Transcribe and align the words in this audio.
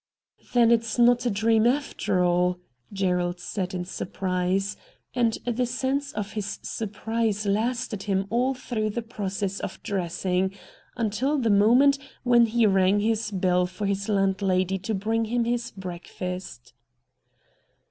'Then 0.55 0.71
it's 0.71 0.97
not 0.97 1.27
a 1.27 1.29
dream, 1.29 1.67
after 1.67 2.23
all,' 2.23 2.57
Gerald 2.91 3.39
said 3.39 3.75
in 3.75 3.85
surprise; 3.85 4.75
and 5.13 5.37
the 5.45 5.67
sense 5.67 6.11
of 6.13 6.31
his 6.31 6.57
surprise 6.63 7.45
lasted 7.45 8.01
him 8.09 8.25
all 8.31 8.55
through 8.55 8.89
the 8.89 9.03
process 9.03 9.59
of 9.59 9.79
dressing, 9.83 10.55
until 10.97 11.37
the 11.37 11.51
moment 11.51 11.99
when 12.23 12.47
he 12.47 12.65
rang 12.65 12.99
his 12.99 13.29
bell 13.29 13.67
for 13.67 13.85
his 13.85 14.09
landlady 14.09 14.79
to 14.79 14.95
bring 14.95 15.25
him 15.25 15.43
his 15.43 15.69
breakfast. 15.69 16.73